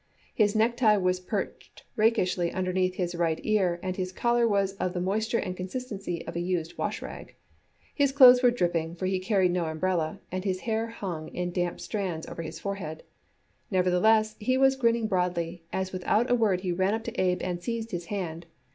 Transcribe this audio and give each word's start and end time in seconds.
His 0.33 0.55
necktie 0.55 0.97
was 0.97 1.19
perched 1.19 1.83
rakishly 1.95 2.51
underneath 2.51 2.95
his 2.95 3.13
right 3.13 3.39
ear, 3.43 3.79
and 3.83 3.95
his 3.95 4.11
collar 4.11 4.47
was 4.47 4.73
of 4.77 4.93
the 4.95 4.99
moisture 4.99 5.37
and 5.37 5.55
consistency 5.55 6.25
of 6.25 6.35
a 6.35 6.39
used 6.39 6.75
wash 6.75 7.03
rag. 7.03 7.35
His 7.93 8.11
clothes 8.11 8.41
were 8.41 8.49
dripping, 8.49 8.95
for 8.95 9.05
he 9.05 9.19
carried 9.19 9.51
no 9.51 9.65
umbrella, 9.65 10.19
and 10.31 10.43
his 10.43 10.61
hair 10.61 10.87
hung 10.87 11.27
in 11.35 11.51
damp 11.51 11.79
strands 11.79 12.25
over 12.25 12.41
his 12.41 12.59
forehead. 12.59 13.03
Nevertheless 13.69 14.35
he 14.39 14.57
was 14.57 14.75
grinning 14.75 15.05
broadly, 15.05 15.61
as 15.71 15.91
without 15.91 16.31
a 16.31 16.35
word 16.35 16.61
he 16.61 16.71
ran 16.71 16.95
up 16.95 17.03
to 17.03 17.21
Abe 17.21 17.43
and 17.43 17.61
seized 17.61 17.91
his 17.91 18.05
hand. 18.05 18.47